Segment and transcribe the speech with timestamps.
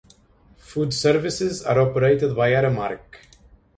[0.57, 3.17] Food services are operated by Aramark.